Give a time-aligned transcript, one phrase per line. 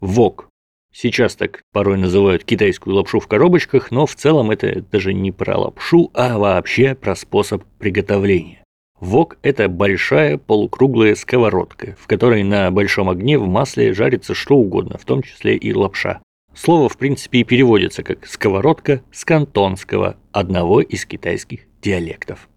[0.00, 0.48] Вок.
[0.92, 5.58] Сейчас так порой называют китайскую лапшу в коробочках, но в целом это даже не про
[5.58, 8.62] лапшу, а вообще про способ приготовления.
[9.00, 14.98] Вок– это большая полукруглая сковородка, в которой на большом огне в масле жарится что угодно,
[14.98, 16.20] в том числе и лапша.
[16.54, 22.48] Слово, в принципе, и переводится как «сковородка» с кантонского, одного из китайских диалектов.